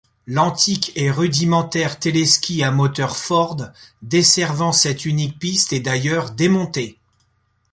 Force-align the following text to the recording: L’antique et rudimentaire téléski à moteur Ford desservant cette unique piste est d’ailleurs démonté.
L’antique 0.25 0.91
et 0.95 1.11
rudimentaire 1.11 1.99
téléski 1.99 2.63
à 2.63 2.71
moteur 2.71 3.15
Ford 3.15 3.67
desservant 4.01 4.71
cette 4.71 5.05
unique 5.05 5.37
piste 5.37 5.73
est 5.73 5.79
d’ailleurs 5.79 6.31
démonté. 6.31 6.97